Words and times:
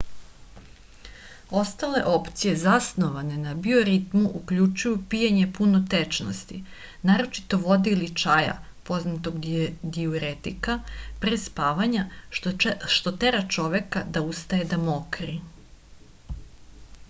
остале 1.59 1.99
опције 2.11 2.53
засноване 2.61 3.35
на 3.41 3.51
биоритму 3.67 4.31
укључују 4.39 4.95
пијење 5.11 5.43
пуно 5.57 5.81
течности 5.95 6.57
нарочито 7.09 7.59
воде 7.67 7.93
или 7.99 8.07
чаја 8.23 8.55
познатог 8.91 9.37
диуретика 9.99 10.79
пре 11.27 11.41
спавања 11.45 12.09
што 12.97 13.17
тера 13.27 13.45
човека 13.59 14.05
да 14.17 14.25
устаје 14.33 14.67
да 14.75 14.81
мокри 14.89 15.37